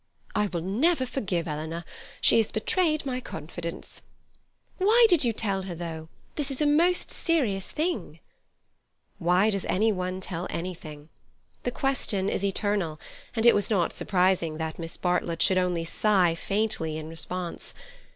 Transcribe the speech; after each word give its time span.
"I 0.33 0.47
will 0.47 0.61
never 0.63 1.05
forgive 1.05 1.47
Eleanor. 1.47 1.85
She 2.21 2.37
has 2.37 2.51
betrayed 2.51 3.05
my 3.05 3.19
confidence." 3.19 4.01
"Why 4.79 5.05
did 5.07 5.23
you 5.23 5.31
tell 5.31 5.61
her, 5.61 5.75
though? 5.75 6.09
This 6.37 6.49
is 6.49 6.59
a 6.59 6.65
most 6.65 7.11
serious 7.11 7.69
thing." 7.71 8.17
Why 9.19 9.51
does 9.51 9.63
any 9.65 9.91
one 9.91 10.19
tell 10.19 10.47
anything? 10.49 11.09
The 11.61 11.69
question 11.69 12.29
is 12.29 12.43
eternal, 12.43 12.99
and 13.35 13.45
it 13.45 13.53
was 13.53 13.69
not 13.69 13.93
surprising 13.93 14.57
that 14.57 14.79
Miss 14.79 14.97
Bartlett 14.97 15.39
should 15.43 15.59
only 15.59 15.85
sigh 15.85 16.33
faintly 16.33 16.97
in 16.97 17.07
response. 17.07 17.75